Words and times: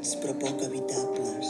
habitats 0.00 0.16
però 0.20 0.34
poc 0.40 0.62
habitables. 0.64 1.48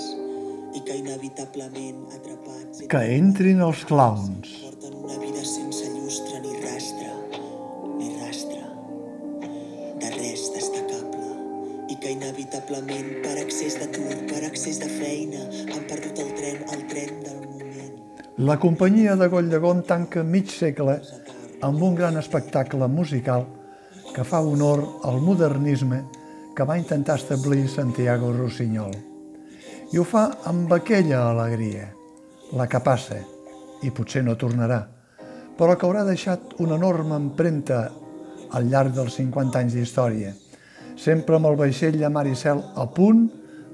I 0.75 0.81
que 0.87 0.97
inevitablement 0.99 2.11
atrapats... 2.15 2.83
Que 2.91 3.01
entrin 3.17 3.61
els 3.61 3.85
clowns. 3.85 4.51
Porten 4.63 4.95
una 4.95 5.19
vida 5.19 5.43
sense 5.45 5.87
llustre 5.95 6.41
ni 6.43 6.55
rastre, 6.63 7.11
ni 7.99 8.11
rastre 8.21 8.63
de 10.01 10.11
res 10.15 10.51
destacable 10.55 11.89
i 11.91 11.97
que 11.99 12.11
inevitablement 12.15 13.23
per 13.23 13.37
excés 13.43 13.79
d'atur, 13.79 14.15
per 14.31 14.45
excés 14.47 14.79
de 14.79 14.89
feina 14.89 15.43
han 15.71 15.87
perdut 15.91 16.19
el 16.19 16.31
tren, 16.39 16.63
el 16.75 16.87
tren 16.91 17.19
del 17.25 17.41
moment. 17.47 17.97
La 18.39 18.59
companyia 18.59 19.17
de 19.17 19.29
Goll 19.29 19.83
tanca 19.87 20.23
mig 20.23 20.51
segle 20.51 21.01
amb 21.63 21.83
un 21.83 21.95
gran 21.95 22.17
espectacle 22.17 22.89
musical 22.89 23.47
que 24.15 24.25
fa 24.25 24.41
honor 24.41 24.87
al 25.05 25.21
modernisme 25.21 26.05
que 26.57 26.67
va 26.67 26.79
intentar 26.79 27.17
establir 27.19 27.69
Santiago 27.69 28.33
Rossinyol. 28.33 28.95
I 29.93 29.99
ho 29.99 30.05
fa 30.05 30.27
amb 30.51 30.73
aquella 30.73 31.25
alegria, 31.31 31.89
la 32.55 32.67
que 32.71 32.81
passa, 32.85 33.19
i 33.83 33.91
potser 33.95 34.23
no 34.27 34.37
tornarà, 34.39 34.81
però 35.59 35.77
que 35.77 35.87
haurà 35.87 36.05
deixat 36.07 36.55
una 36.63 36.77
enorme 36.79 37.17
empremta 37.17 37.81
al 38.51 38.69
llarg 38.71 38.95
dels 38.97 39.17
50 39.19 39.61
anys 39.61 39.77
d'història, 39.79 40.35
sempre 40.99 41.39
amb 41.39 41.51
el 41.51 41.59
vaixell 41.59 41.99
de 42.01 42.11
mar 42.13 42.27
i 42.29 42.37
cel 42.37 42.63
a 42.77 42.87
punt 42.95 43.27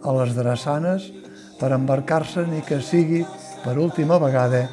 a 0.02 0.14
les 0.20 0.34
drassanes 0.36 1.10
per 1.60 1.72
embarcar-se 1.74 2.46
ni 2.46 2.62
que 2.66 2.80
sigui 2.84 3.24
per 3.64 3.78
última 3.80 4.20
vegada 4.22 4.66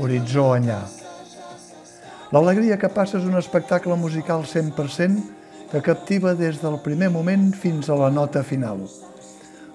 horitzó 0.00 0.54
enllà. 0.56 0.80
L'alegria 2.34 2.78
que 2.80 2.90
passa 2.90 3.20
és 3.20 3.26
un 3.28 3.36
espectacle 3.38 3.94
musical 4.00 4.42
100% 4.48 5.43
que 5.74 5.82
captiva 5.82 6.36
des 6.38 6.60
del 6.62 6.76
primer 6.84 7.08
moment 7.10 7.48
fins 7.58 7.88
a 7.90 7.96
la 7.98 8.06
nota 8.06 8.44
final. 8.46 8.84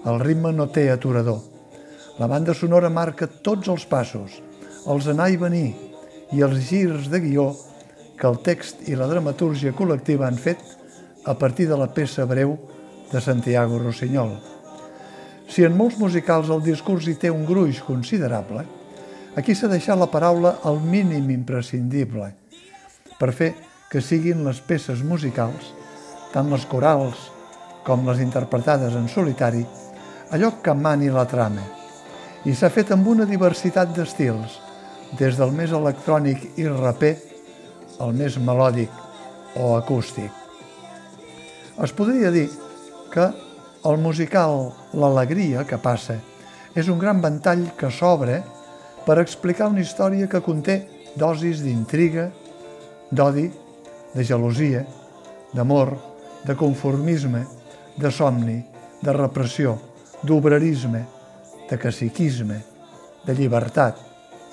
El 0.08 0.20
ritme 0.22 0.48
no 0.56 0.64
té 0.72 0.86
aturador. 0.88 1.42
La 2.16 2.24
banda 2.24 2.54
sonora 2.56 2.88
marca 2.88 3.26
tots 3.28 3.68
els 3.68 3.82
passos, 3.84 4.38
els 4.88 5.08
anar 5.12 5.26
i 5.28 5.36
venir 5.36 5.74
i 6.32 6.40
els 6.40 6.62
girs 6.70 7.10
de 7.12 7.20
guió 7.20 7.50
que 8.16 8.24
el 8.30 8.40
text 8.46 8.80
i 8.88 8.96
la 8.96 9.10
dramatúrgia 9.10 9.74
col·lectiva 9.76 10.24
han 10.24 10.40
fet 10.40 10.62
a 11.28 11.34
partir 11.36 11.66
de 11.68 11.76
la 11.76 11.90
peça 11.92 12.24
breu 12.24 12.54
de 13.10 13.20
Santiago 13.20 13.76
Rossinyol. 13.82 14.32
Si 15.52 15.66
en 15.68 15.76
molts 15.76 15.98
musicals 16.00 16.48
el 16.48 16.64
discurs 16.64 17.10
hi 17.10 17.18
té 17.20 17.28
un 17.28 17.44
gruix 17.44 17.82
considerable, 17.84 18.64
aquí 19.36 19.52
s'ha 19.52 19.68
deixat 19.68 20.00
la 20.00 20.08
paraula 20.08 20.54
al 20.64 20.80
mínim 20.80 21.28
imprescindible 21.36 22.30
per 23.20 23.34
fer 23.36 23.50
que 23.92 24.00
siguin 24.00 24.46
les 24.48 24.64
peces 24.64 25.04
musicals, 25.04 25.74
tant 26.32 26.50
les 26.50 26.64
corals 26.70 27.28
com 27.86 28.06
les 28.08 28.20
interpretades 28.22 28.94
en 28.96 29.08
solitari, 29.08 29.64
allò 30.30 30.52
que 30.62 30.74
mani 30.74 31.10
la 31.10 31.26
trama. 31.26 31.62
I 32.46 32.54
s'ha 32.54 32.70
fet 32.72 32.92
amb 32.94 33.08
una 33.10 33.26
diversitat 33.28 33.92
d'estils, 33.96 34.58
des 35.18 35.36
del 35.36 35.52
més 35.52 35.72
electrònic 35.74 36.58
i 36.60 36.68
raper 36.68 37.16
al 38.00 38.14
més 38.16 38.38
melòdic 38.38 38.90
o 39.58 39.74
acústic. 39.76 40.30
Es 41.82 41.92
podria 41.96 42.30
dir 42.30 42.48
que 43.12 43.30
el 43.88 43.98
musical 43.98 44.70
L'alegria 44.92 45.64
que 45.64 45.78
passa 45.78 46.16
és 46.76 46.88
un 46.90 46.98
gran 46.98 47.20
ventall 47.22 47.62
que 47.78 47.90
s'obre 47.90 48.40
per 49.06 49.18
explicar 49.18 49.70
una 49.70 49.82
història 49.82 50.28
que 50.30 50.42
conté 50.44 50.82
dosis 51.18 51.62
d'intriga, 51.64 52.28
d'odi, 53.10 53.48
de 54.14 54.24
gelosia, 54.26 54.84
d'amor, 55.54 55.96
de 56.46 56.56
conformisme, 56.56 57.44
de 57.96 58.10
somni, 58.10 58.58
de 59.02 59.12
repressió, 59.12 59.76
d'obrerisme, 60.22 61.04
de 61.70 61.78
caciquisme, 61.78 62.60
de 63.26 63.34
llibertat 63.36 63.98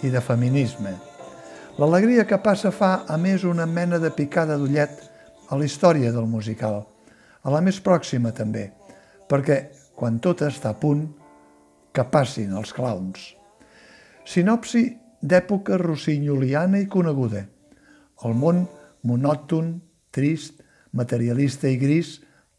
i 0.03 0.11
de 0.13 0.21
feminisme. 0.21 0.93
L'alegria 1.77 2.25
que 2.25 2.39
passa 2.41 2.71
fa, 2.73 3.03
a 3.07 3.17
més, 3.21 3.43
una 3.45 3.65
mena 3.65 3.99
de 4.01 4.11
picada 4.11 4.57
d'ullet 4.57 5.01
a 5.49 5.57
la 5.57 5.65
història 5.65 6.11
del 6.11 6.27
musical, 6.27 6.83
a 7.43 7.53
la 7.53 7.61
més 7.61 7.79
pròxima 7.83 8.33
també, 8.35 8.67
perquè, 9.29 9.59
quan 9.95 10.19
tot 10.21 10.43
està 10.45 10.73
a 10.73 10.77
punt, 10.77 11.05
que 11.93 12.05
passin 12.11 12.53
els 12.53 12.73
clowns. 12.75 13.33
Sinopsi 14.27 14.83
d'època 15.21 15.79
rossinyoliana 15.81 16.81
i 16.83 16.89
coneguda. 16.91 17.45
El 18.25 18.35
món 18.37 18.65
monòton, 19.07 19.71
trist, 20.13 20.61
materialista 20.97 21.69
i 21.69 21.77
gris 21.79 22.17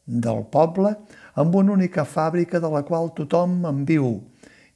del 0.08 0.44
poble 0.52 0.94
amb 1.38 1.54
una 1.58 1.74
única 1.74 2.04
fàbrica 2.08 2.60
de 2.62 2.70
la 2.72 2.84
qual 2.88 3.12
tothom 3.16 3.60
en 3.68 3.84
viu 3.88 4.14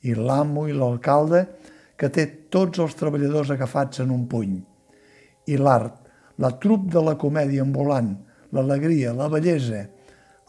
i 0.03 0.15
l'amo 0.19 0.67
i 0.69 0.77
l'alcalde 0.77 1.47
que 1.97 2.11
té 2.11 2.27
tots 2.53 2.83
els 2.83 2.97
treballadors 2.99 3.53
agafats 3.55 4.03
en 4.03 4.11
un 4.11 4.27
puny. 4.29 4.59
I 5.47 5.57
l'art, 5.59 5.95
la 6.43 6.51
trup 6.63 6.89
de 6.93 7.03
la 7.03 7.15
comèdia 7.19 7.63
ambulant, 7.63 8.13
l'alegria, 8.53 9.15
la 9.15 9.29
bellesa, 9.33 9.85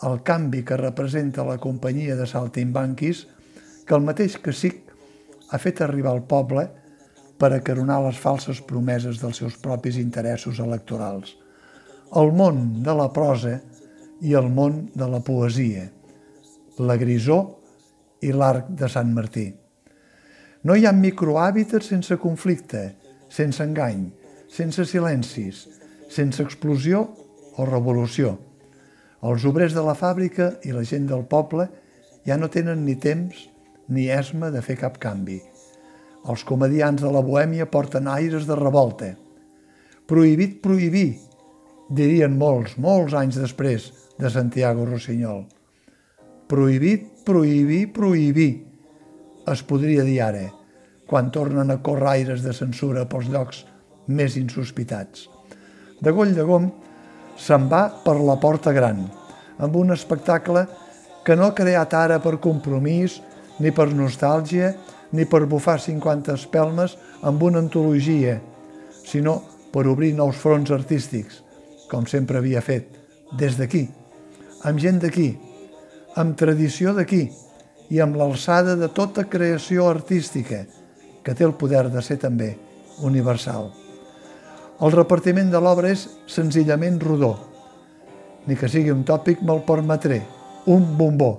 el 0.03 0.19
canvi 0.25 0.63
que 0.67 0.79
representa 0.79 1.45
la 1.47 1.59
companyia 1.61 2.17
de 2.19 2.25
saltimbanquis 2.27 3.27
que 3.85 3.95
el 3.95 4.03
mateix 4.03 4.39
cacic 4.41 4.81
ha 5.51 5.59
fet 5.61 5.83
arribar 5.85 6.11
al 6.15 6.25
poble 6.25 6.65
per 7.39 7.51
acaronar 7.53 8.01
les 8.05 8.19
falses 8.19 8.59
promeses 8.65 9.21
dels 9.21 9.39
seus 9.41 9.55
propis 9.61 9.99
interessos 10.01 10.59
electorals. 10.63 11.37
El 12.13 12.29
món 12.37 12.83
de 12.85 12.93
la 12.93 13.07
prosa 13.09 13.55
i 14.21 14.35
el 14.37 14.45
món 14.53 14.75
de 14.93 15.05
la 15.09 15.19
poesia, 15.25 15.87
la 16.77 16.97
grisó 17.01 17.37
i 18.21 18.29
l'arc 18.29 18.67
de 18.69 18.89
Sant 18.91 19.09
Martí. 19.15 19.47
No 20.61 20.75
hi 20.77 20.85
ha 20.85 20.93
microhàbitats 20.93 21.89
sense 21.89 22.19
conflicte, 22.21 22.83
sense 23.33 23.65
engany, 23.65 24.05
sense 24.45 24.85
silencis, 24.91 25.63
sense 26.05 26.45
explosió 26.45 27.01
o 27.57 27.65
revolució. 27.65 28.35
Els 29.25 29.49
obrers 29.49 29.73
de 29.73 29.81
la 29.81 29.97
fàbrica 29.97 30.53
i 30.69 30.77
la 30.77 30.85
gent 30.85 31.09
del 31.09 31.25
poble 31.25 31.65
ja 32.29 32.37
no 32.37 32.53
tenen 32.53 32.85
ni 32.85 32.93
temps 32.93 33.47
ni 33.89 34.05
esma 34.13 34.53
de 34.53 34.61
fer 34.61 34.77
cap 34.85 35.01
canvi. 35.01 35.41
Els 36.29 36.45
comedians 36.45 37.01
de 37.01 37.09
la 37.09 37.25
bohèmia 37.25 37.71
porten 37.73 38.05
aires 38.07 38.45
de 38.45 38.61
revolta. 38.61 39.15
Prohibit 40.05 40.61
prohibir, 40.61 41.17
dirien 41.89 42.37
molts, 42.37 42.77
molts 42.77 43.13
anys 43.17 43.39
després 43.41 43.91
de 44.19 44.29
Santiago 44.29 44.85
Rossinyol. 44.85 45.43
Prohibit, 46.47 47.09
prohibir, 47.25 47.87
prohibir, 47.93 48.51
es 49.51 49.63
podria 49.67 50.03
dir 50.07 50.19
ara, 50.23 50.45
quan 51.07 51.31
tornen 51.31 51.71
a 51.71 51.81
córrer 51.83 52.09
aires 52.13 52.43
de 52.45 52.53
censura 52.55 53.05
pels 53.09 53.29
llocs 53.31 53.63
més 54.07 54.37
insospitats. 54.39 55.27
De 56.03 56.11
Goll 56.11 56.33
de 56.35 56.45
Gom 56.47 56.69
se'n 57.39 57.67
va 57.71 57.85
per 58.03 58.15
la 58.19 58.37
porta 58.39 58.73
gran, 58.75 59.03
amb 59.59 59.75
un 59.75 59.93
espectacle 59.95 60.65
que 61.23 61.35
no 61.35 61.47
ha 61.47 61.55
creat 61.55 61.93
ara 61.95 62.19
per 62.23 62.39
compromís, 62.43 63.19
ni 63.59 63.71
per 63.71 63.89
nostàlgia, 63.93 64.73
ni 65.13 65.27
per 65.29 65.45
bufar 65.45 65.77
50 65.79 66.33
espelmes 66.33 66.97
amb 67.21 67.43
una 67.45 67.61
antologia, 67.61 68.39
sinó 69.05 69.41
per 69.73 69.85
obrir 69.87 70.13
nous 70.17 70.37
fronts 70.37 70.73
artístics, 70.73 71.42
com 71.93 72.07
sempre 72.09 72.41
havia 72.41 72.61
fet, 72.65 72.89
des 73.37 73.53
d'aquí, 73.59 73.85
amb 74.65 74.81
gent 74.81 74.97
d'aquí, 75.03 75.27
amb 76.17 76.33
tradició 76.39 76.95
d'aquí 76.97 77.27
i 77.93 78.01
amb 78.01 78.17
l'alçada 78.17 78.73
de 78.79 78.89
tota 78.89 79.27
creació 79.29 79.85
artística, 79.91 80.63
que 81.21 81.37
té 81.37 81.45
el 81.45 81.53
poder 81.53 81.85
de 81.93 82.01
ser 82.01 82.17
també 82.25 82.55
universal. 83.05 83.69
El 84.81 84.91
repartiment 84.97 85.53
de 85.53 85.61
l'obra 85.61 85.93
és 85.93 86.07
senzillament 86.25 86.97
rodó, 87.03 87.35
ni 88.49 88.57
que 88.57 88.67
sigui 88.67 88.91
un 88.91 89.05
tòpic 89.05 89.45
me'l 89.45 89.61
permetré, 89.67 90.23
un 90.65 90.95
bombó. 90.97 91.31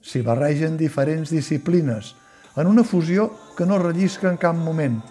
S'hi 0.00 0.24
barregen 0.24 0.80
diferents 0.80 1.28
disciplines, 1.28 2.14
en 2.56 2.66
una 2.66 2.88
fusió 2.88 3.30
que 3.56 3.66
no 3.68 3.78
rellisca 3.78 4.30
en 4.32 4.40
cap 4.40 4.56
moment. 4.56 5.02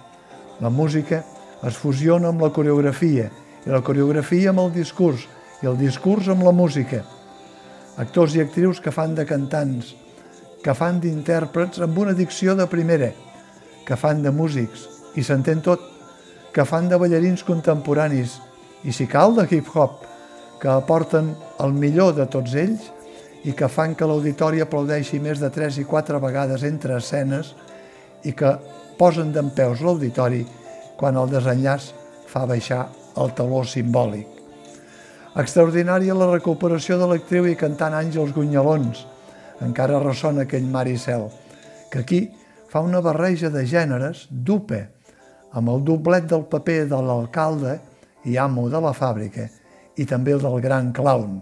La 0.59 0.73
música 0.73 1.21
es 1.63 1.77
fusiona 1.77 2.33
amb 2.33 2.41
la 2.41 2.49
coreografia, 2.55 3.29
i 3.65 3.71
la 3.73 3.81
coreografia 3.81 4.51
amb 4.51 4.63
el 4.65 4.73
discurs, 4.75 5.25
i 5.63 5.69
el 5.69 5.77
discurs 5.79 6.29
amb 6.29 6.45
la 6.45 6.53
música. 6.53 7.03
Actors 7.97 8.35
i 8.37 8.43
actrius 8.43 8.81
que 8.83 8.93
fan 8.93 9.15
de 9.17 9.25
cantants, 9.25 9.93
que 10.63 10.75
fan 10.77 10.99
d'intèrprets 11.01 11.81
amb 11.85 11.97
una 11.97 12.13
dicció 12.13 12.55
de 12.55 12.67
primera, 12.69 13.09
que 13.87 13.97
fan 13.97 14.21
de 14.21 14.33
músics, 14.35 14.85
i 15.15 15.23
s'entén 15.23 15.63
tot, 15.65 15.81
que 16.53 16.65
fan 16.65 16.89
de 16.91 16.99
ballarins 16.99 17.43
contemporanis, 17.47 18.37
i 18.83 18.93
si 18.93 19.07
cal 19.09 19.33
de 19.37 19.47
hip-hop, 19.49 20.03
que 20.61 20.69
aporten 20.69 21.35
el 21.61 21.73
millor 21.73 22.15
de 22.17 22.25
tots 22.29 22.55
ells 22.57 22.91
i 23.45 23.53
que 23.53 23.69
fan 23.69 23.93
que 23.95 24.07
l'auditori 24.09 24.61
aplaudeixi 24.63 25.19
més 25.21 25.41
de 25.41 25.49
3 25.53 25.81
i 25.83 25.85
4 25.85 26.19
vegades 26.23 26.65
entre 26.67 26.97
escenes 26.97 27.53
i 28.25 28.33
que 28.33 28.55
posen 28.97 29.31
d'en 29.33 29.51
l'auditori 29.55 30.45
quan 30.97 31.17
el 31.17 31.29
desenllaç 31.29 31.91
fa 32.27 32.45
baixar 32.49 32.87
el 33.17 33.33
taló 33.37 33.63
simbòlic. 33.65 34.27
Extraordinària 35.37 36.15
la 36.17 36.31
recuperació 36.31 36.97
de 36.97 37.07
l'actriu 37.11 37.45
i 37.49 37.57
cantant 37.57 37.93
Àngels 37.93 38.33
Gunyalons, 38.33 39.03
encara 39.65 40.01
ressona 40.03 40.45
aquell 40.45 40.65
mar 40.69 40.87
i 40.89 40.97
cel, 40.97 41.27
que 41.91 42.01
aquí 42.01 42.21
fa 42.71 42.81
una 42.85 43.01
barreja 43.01 43.51
de 43.53 43.63
gèneres 43.65 44.25
dupe, 44.29 44.81
amb 45.53 45.69
el 45.73 45.83
doblet 45.85 46.27
del 46.29 46.45
paper 46.49 46.83
de 46.89 46.99
l'alcalde 47.01 47.77
i 48.25 48.37
amo 48.37 48.67
de 48.69 48.81
la 48.83 48.93
fàbrica 48.93 49.47
i 49.97 50.05
també 50.05 50.33
el 50.35 50.43
del 50.43 50.59
gran 50.61 50.91
clown. 50.93 51.39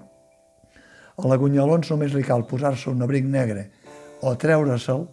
A 1.15 1.27
la 1.31 1.39
Gunyalons 1.39 1.89
només 1.91 2.13
li 2.13 2.23
cal 2.23 2.45
posar-se 2.47 2.91
un 2.91 3.03
abric 3.03 3.25
negre 3.25 3.69
o 4.21 4.35
treure-se'l 4.39 5.05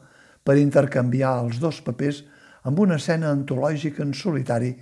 per 0.43 0.59
intercanviar 0.59 1.37
els 1.45 1.61
dos 1.63 1.81
papers 1.87 2.23
amb 2.67 2.79
una 2.83 2.99
escena 2.99 3.31
antològica 3.31 4.03
en 4.03 4.15
solitari 4.15 4.73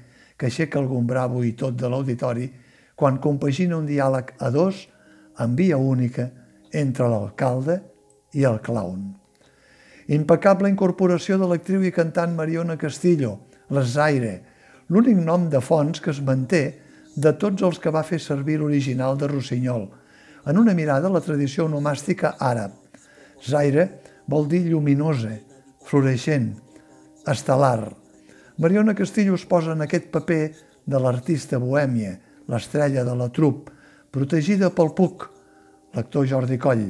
que 0.41 0.49
aixeca 0.49 0.81
algun 0.81 1.05
bravo 1.05 1.45
i 1.45 1.53
tot 1.53 1.77
de 1.77 1.89
l'auditori 1.93 2.49
quan 2.97 3.21
compagina 3.21 3.77
un 3.77 3.85
diàleg 3.89 4.33
a 4.41 4.49
dos 4.55 4.87
en 5.45 5.57
via 5.57 5.77
única 5.77 6.31
entre 6.73 7.09
l'alcalde 7.13 7.77
i 8.33 8.47
el 8.49 8.61
clown. 8.65 9.11
Impecable 10.17 10.71
incorporació 10.73 11.37
de 11.39 11.49
l'actriu 11.51 11.85
i 11.85 11.93
cantant 11.93 12.33
Mariona 12.35 12.79
Castillo, 12.81 13.37
la 13.71 13.85
Zaire, 13.85 14.33
l'únic 14.89 15.21
nom 15.21 15.49
de 15.53 15.61
fons 15.61 16.01
que 16.01 16.11
es 16.11 16.23
manté 16.25 16.63
de 17.15 17.33
tots 17.39 17.63
els 17.63 17.79
que 17.79 17.93
va 17.93 18.03
fer 18.07 18.19
servir 18.23 18.57
l'original 18.59 19.19
de 19.21 19.29
Rossinyol, 19.31 19.87
en 20.49 20.59
una 20.59 20.75
mirada 20.75 21.09
a 21.09 21.15
la 21.15 21.23
tradició 21.23 21.69
onomàstica 21.69 22.35
àrab. 22.41 22.73
Zaire 23.45 23.87
vol 24.27 24.49
dir 24.49 24.65
lluminosa, 24.67 25.37
floreixent, 25.87 26.55
estel·lar. 27.29 28.00
Mariona 28.61 28.95
Castillo 28.95 29.35
es 29.35 29.47
posa 29.49 29.73
en 29.73 29.81
aquest 29.81 30.11
paper 30.12 30.53
de 30.85 30.99
l'artista 31.01 31.57
bohèmia, 31.57 32.19
l'estrella 32.53 33.07
de 33.07 33.15
la 33.17 33.31
trup, 33.33 33.71
protegida 34.12 34.69
pel 34.77 34.91
Puc, 34.93 35.23
l'actor 35.97 36.27
Jordi 36.29 36.59
Coll, 36.61 36.83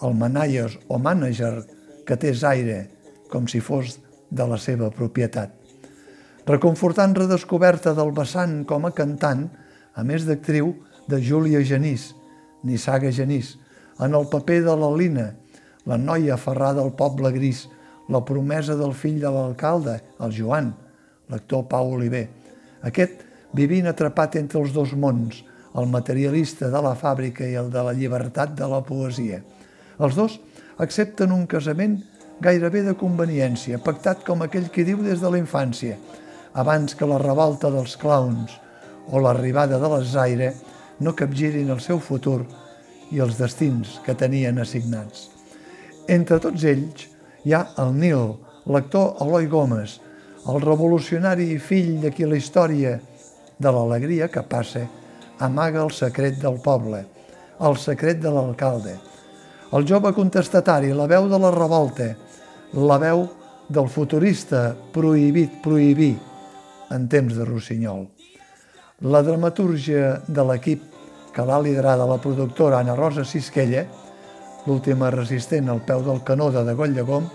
el 0.00 0.14
manaies 0.16 0.78
o 0.88 0.96
mànager 0.96 1.58
que 2.08 2.16
té 2.16 2.30
Zaire, 2.32 2.78
com 3.28 3.44
si 3.52 3.60
fos 3.60 3.98
de 4.32 4.46
la 4.48 4.56
seva 4.56 4.88
propietat. 4.88 5.52
Reconfortant 6.48 7.12
redescoberta 7.18 7.92
del 7.92 8.14
vessant 8.16 8.62
com 8.64 8.88
a 8.88 8.92
cantant, 8.96 9.44
a 9.92 10.04
més 10.08 10.24
d'actriu, 10.24 10.72
de 11.04 11.18
Júlia 11.20 11.60
Genís, 11.68 12.14
Nissaga 12.64 13.10
Genís, 13.12 13.58
en 14.00 14.16
el 14.16 14.24
paper 14.32 14.62
de 14.70 14.78
la 14.80 14.88
Lina, 14.96 15.26
la 15.84 16.00
noia 16.00 16.38
aferrada 16.38 16.80
al 16.80 16.94
poble 16.96 17.28
gris, 17.36 17.66
la 18.08 18.24
promesa 18.24 18.72
del 18.80 18.96
fill 18.96 19.20
de 19.20 19.28
l'alcalde, 19.28 19.98
el 20.24 20.32
Joan, 20.32 20.72
l'actor 21.30 21.66
Pau 21.68 21.94
Oliver. 21.96 22.26
Aquest 22.84 23.22
vivint 23.54 23.86
atrapat 23.88 24.36
entre 24.40 24.60
els 24.60 24.72
dos 24.74 24.94
mons, 24.98 25.42
el 25.74 25.88
materialista 25.90 26.70
de 26.70 26.80
la 26.82 26.94
fàbrica 26.98 27.46
i 27.46 27.56
el 27.58 27.70
de 27.72 27.82
la 27.82 27.94
llibertat 27.96 28.54
de 28.58 28.66
la 28.70 28.82
poesia. 28.86 29.40
Els 29.98 30.18
dos 30.18 30.38
accepten 30.82 31.32
un 31.34 31.46
casament 31.50 32.00
gairebé 32.42 32.82
de 32.82 32.94
conveniència, 32.98 33.80
pactat 33.82 34.24
com 34.26 34.42
aquell 34.42 34.68
que 34.74 34.84
diu 34.86 35.02
des 35.02 35.22
de 35.22 35.30
la 35.30 35.40
infància, 35.40 35.96
abans 36.54 36.94
que 36.94 37.06
la 37.06 37.18
revolta 37.22 37.70
dels 37.70 37.96
clowns 37.98 38.54
o 39.10 39.20
l'arribada 39.20 39.78
de 39.82 39.90
les 39.96 40.12
Zaire 40.14 40.52
no 41.00 41.14
capgirin 41.18 41.70
el 41.74 41.80
seu 41.82 41.98
futur 41.98 42.44
i 43.10 43.20
els 43.22 43.38
destins 43.38 43.98
que 44.06 44.14
tenien 44.18 44.58
assignats. 44.62 45.28
Entre 46.08 46.38
tots 46.42 46.64
ells 46.68 47.08
hi 47.44 47.54
ha 47.54 47.64
el 47.82 47.94
Nil, 47.98 48.34
l'actor 48.66 49.16
Eloi 49.24 49.46
Gómez, 49.50 49.98
el 50.44 50.60
revolucionari 50.60 51.56
fill 51.58 52.00
de 52.02 52.10
qui 52.12 52.26
la 52.28 52.36
història 52.36 52.98
de 53.56 53.70
l'alegria 53.72 54.28
que 54.28 54.42
passa 54.44 54.84
amaga 55.40 55.82
el 55.82 55.92
secret 55.94 56.36
del 56.42 56.58
poble, 56.62 57.04
el 57.64 57.76
secret 57.80 58.20
de 58.20 58.30
l'alcalde. 58.30 58.98
El 59.74 59.86
jove 59.88 60.12
contestatari, 60.14 60.92
la 60.92 61.08
veu 61.10 61.28
de 61.30 61.38
la 61.40 61.50
revolta, 61.54 62.12
la 62.74 62.98
veu 63.00 63.26
del 63.68 63.88
futurista 63.88 64.74
prohibit 64.92 65.62
prohibir 65.64 66.14
en 66.92 67.08
temps 67.08 67.34
de 67.34 67.44
Rossinyol. 67.48 68.04
La 69.08 69.22
dramatúrgia 69.24 70.20
de 70.28 70.44
l'equip 70.44 70.82
que 71.34 71.42
l'ha 71.42 71.58
liderada 71.58 72.06
la 72.06 72.20
productora 72.22 72.78
Anna 72.78 72.94
Rosa 72.94 73.24
Sisquella, 73.24 73.86
l'última 74.68 75.10
resistent 75.10 75.68
al 75.72 75.82
peu 75.84 76.04
del 76.04 76.22
canó 76.22 76.50
de 76.52 76.62
Degoll 76.68 76.94
de 76.94 77.02
Gom, 77.02 77.26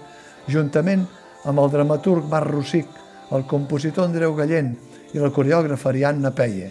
juntament 0.47 1.03
amb 1.03 1.19
el 1.45 1.71
dramaturg 1.71 2.27
Marc 2.29 2.51
Rossic, 2.51 2.87
el 3.31 3.45
compositor 3.47 4.05
Andreu 4.05 4.35
Gallent 4.35 4.73
i 5.13 5.19
la 5.21 5.31
coreògrafa 5.31 5.89
Ariadna 5.91 6.31
Peia. 6.35 6.69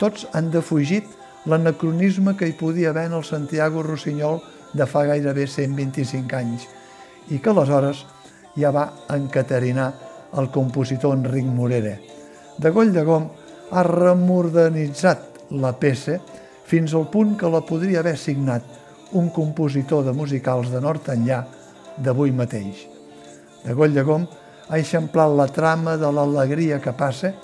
Tots 0.00 0.26
han 0.32 0.50
defugit 0.50 1.06
l'anacronisme 1.46 2.34
que 2.36 2.48
hi 2.48 2.56
podia 2.56 2.90
haver 2.90 3.06
en 3.08 3.16
el 3.18 3.24
Santiago 3.24 3.82
Rossinyol 3.82 4.40
de 4.72 4.86
fa 4.86 5.04
gairebé 5.08 5.46
125 5.46 6.36
anys 6.36 6.66
i 7.30 7.38
que 7.38 7.52
aleshores 7.52 8.04
ja 8.56 8.72
va 8.74 8.86
encaterinar 9.14 9.92
el 10.38 10.50
compositor 10.50 11.16
Enric 11.16 11.46
Morera. 11.46 11.96
De 12.58 12.70
Goll 12.70 12.92
de 12.92 13.04
Gom 13.06 13.28
ha 13.70 13.82
remodernitzat 13.86 15.50
la 15.62 15.72
peça 15.78 16.18
fins 16.70 16.94
al 16.94 17.08
punt 17.10 17.36
que 17.38 17.50
la 17.50 17.64
podria 17.66 18.00
haver 18.02 18.16
signat 18.18 18.62
un 19.18 19.30
compositor 19.34 20.04
de 20.06 20.14
musicals 20.14 20.70
de 20.70 20.80
nord 20.82 21.08
enllà 21.10 21.42
d'avui 21.98 22.30
mateix. 22.30 22.99
De 23.64 23.74
Goll 23.76 23.92
de 23.92 24.02
Gom 24.02 24.22
ha 24.70 24.78
eixamplat 24.78 25.34
la 25.36 25.46
trama 25.52 25.98
de 26.00 26.08
l'alegria 26.16 26.78
que 26.80 26.94
passa 26.96 27.34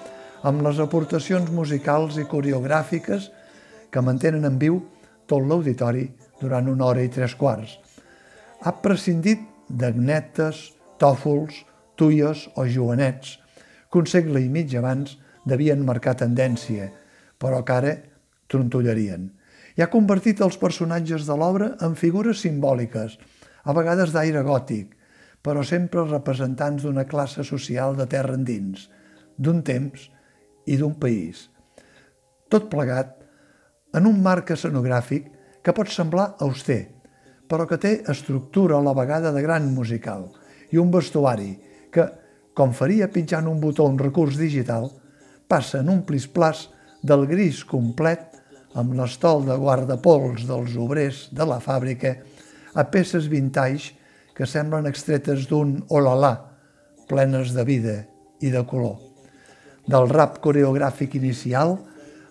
amb 0.49 0.63
les 0.65 0.79
aportacions 0.81 1.51
musicals 1.53 2.17
i 2.17 2.25
coreogràfiques 2.31 3.27
que 3.93 4.05
mantenen 4.05 4.49
en 4.49 4.57
viu 4.63 4.79
tot 5.29 5.45
l'auditori 5.45 6.07
durant 6.41 6.71
una 6.73 6.89
hora 6.89 7.05
i 7.05 7.13
tres 7.13 7.37
quarts. 7.37 7.77
Ha 8.65 8.73
prescindit 8.81 9.45
d'agnetes, 9.69 10.63
tòfols, 10.97 11.61
tuies 12.01 12.47
o 12.57 12.65
joanets, 12.65 13.37
que 13.93 14.01
un 14.01 14.09
segle 14.09 14.41
i 14.41 14.49
mig 14.49 14.73
abans 14.79 15.19
devien 15.45 15.85
marcar 15.85 16.17
tendència, 16.17 16.89
però 17.37 17.61
que 17.61 17.77
ara 17.77 17.97
trontollarien. 18.49 19.29
I 19.77 19.85
ha 19.85 19.93
convertit 19.93 20.41
els 20.41 20.57
personatges 20.57 21.29
de 21.29 21.37
l'obra 21.37 21.75
en 21.85 21.95
figures 21.95 22.41
simbòliques, 22.41 23.19
a 23.67 23.75
vegades 23.77 24.15
d'aire 24.15 24.41
gòtic, 24.47 24.95
però 25.47 25.63
sempre 25.63 26.03
representants 26.09 26.83
d'una 26.83 27.05
classe 27.07 27.45
social 27.47 27.95
de 27.95 28.09
terra 28.11 28.35
endins, 28.35 28.89
d'un 29.39 29.63
temps 29.63 30.09
i 30.67 30.75
d'un 30.81 30.97
país. 30.99 31.47
Tot 32.51 32.67
plegat 32.73 33.15
en 33.95 34.09
un 34.11 34.19
marc 34.25 34.51
escenogràfic 34.57 35.29
que 35.63 35.75
pot 35.75 35.91
semblar 35.91 36.33
auster, 36.43 36.81
però 37.47 37.67
que 37.71 37.79
té 37.79 37.93
estructura 38.11 38.81
a 38.81 38.83
la 38.83 38.95
vegada 38.99 39.31
de 39.31 39.43
gran 39.45 39.69
musical 39.75 40.27
i 40.75 40.81
un 40.83 40.91
vestuari 40.91 41.53
que, 41.95 42.09
com 42.57 42.75
faria 42.75 43.07
pitjant 43.13 43.47
un 43.47 43.61
botó 43.63 43.87
un 43.87 44.01
recurs 44.03 44.41
digital, 44.41 44.89
passa 45.47 45.79
en 45.79 45.93
un 45.93 46.03
plisplàs 46.09 46.65
del 47.07 47.23
gris 47.31 47.63
complet 47.69 48.35
amb 48.75 48.97
l'estol 48.99 49.47
de 49.47 49.55
guardapols 49.63 50.43
dels 50.49 50.75
obrers 50.75 51.23
de 51.31 51.47
la 51.47 51.61
fàbrica 51.63 52.17
a 52.75 52.85
peces 52.91 53.31
vintage 53.31 53.95
que 54.37 54.45
semblen 54.45 54.87
extretes 54.89 55.47
d'un 55.49 55.79
olalà, 55.89 56.35
plenes 57.09 57.55
de 57.57 57.65
vida 57.65 57.97
i 58.45 58.51
de 58.53 58.63
color. 58.69 58.99
Del 59.89 60.11
rap 60.11 60.41
coreogràfic 60.45 61.15
inicial 61.17 61.77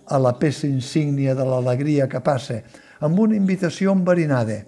a 0.06 0.20
la 0.22 0.36
peça 0.38 0.68
insígnia 0.70 1.34
de 1.34 1.46
l'alegria 1.48 2.06
que 2.12 2.22
passa, 2.22 2.60
amb 3.02 3.20
una 3.20 3.36
invitació 3.36 3.96
enverinada. 3.96 4.62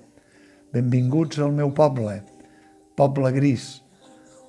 Benvinguts 0.74 1.40
al 1.44 1.54
meu 1.54 1.70
poble, 1.78 2.18
poble 2.98 3.32
gris, 3.36 3.68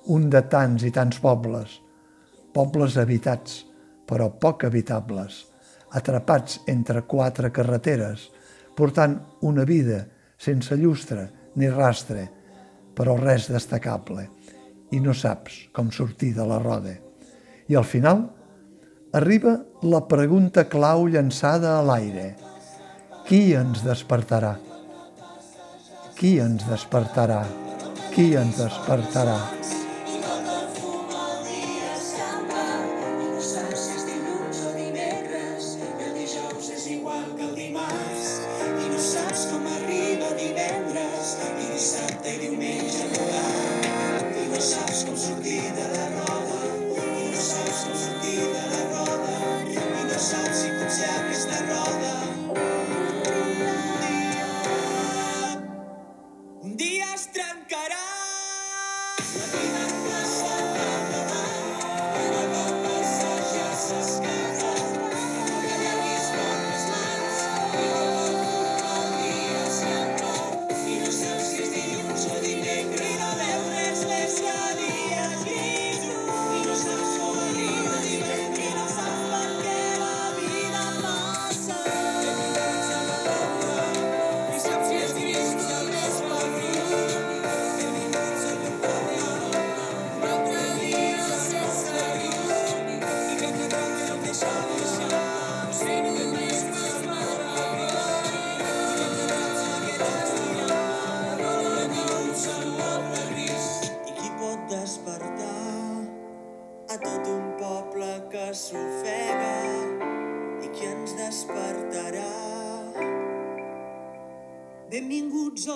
un 0.09 0.29
de 0.33 0.41
tants 0.49 0.83
i 0.87 0.91
tants 0.91 1.19
pobles, 1.21 1.77
pobles 2.55 2.97
habitats, 2.97 3.61
però 4.09 4.31
poc 4.41 4.65
habitables, 4.65 5.43
atrapats 5.93 6.63
entre 6.67 7.05
quatre 7.05 7.53
carreteres, 7.53 8.25
portant 8.75 9.19
una 9.45 9.65
vida 9.69 10.01
sense 10.39 10.75
llustre 10.79 11.27
ni 11.55 11.69
rastre, 11.69 12.25
però 12.99 13.15
res 13.15 13.47
destacable, 13.47 14.27
i 14.91 14.99
no 14.99 15.15
saps 15.15 15.69
com 15.71 15.87
sortir 15.95 16.33
de 16.35 16.43
la 16.49 16.59
roda. 16.59 16.97
I 17.71 17.79
al 17.79 17.87
final 17.87 18.25
arriba 19.15 19.55
la 19.87 20.03
pregunta 20.11 20.67
clau 20.67 21.07
llançada 21.07 21.77
a 21.77 21.85
l'aire. 21.85 22.33
Qui 23.29 23.53
ens 23.55 23.85
despertarà? 23.87 24.57
Qui 26.19 26.35
ens 26.43 26.67
despertarà? 26.67 27.43
Qui 28.11 28.33
ens 28.35 28.59
despertarà? 28.59 29.39
s'ofega 29.39 29.78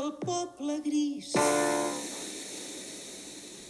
Al 0.03 0.12
poble 0.19 0.74
gris, 0.83 1.29